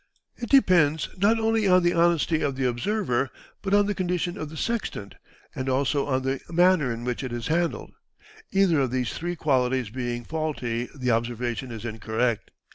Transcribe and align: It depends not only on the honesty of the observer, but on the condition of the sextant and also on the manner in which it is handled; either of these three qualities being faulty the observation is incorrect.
It 0.35 0.49
depends 0.49 1.09
not 1.15 1.37
only 1.37 1.67
on 1.67 1.83
the 1.83 1.93
honesty 1.93 2.41
of 2.41 2.55
the 2.55 2.65
observer, 2.67 3.29
but 3.61 3.75
on 3.75 3.85
the 3.85 3.93
condition 3.93 4.35
of 4.35 4.49
the 4.49 4.57
sextant 4.57 5.13
and 5.53 5.69
also 5.69 6.07
on 6.07 6.23
the 6.23 6.39
manner 6.49 6.91
in 6.91 7.03
which 7.03 7.23
it 7.23 7.31
is 7.31 7.45
handled; 7.49 7.91
either 8.51 8.79
of 8.79 8.89
these 8.89 9.13
three 9.13 9.35
qualities 9.35 9.91
being 9.91 10.23
faulty 10.23 10.89
the 10.97 11.11
observation 11.11 11.71
is 11.71 11.85
incorrect. 11.85 12.49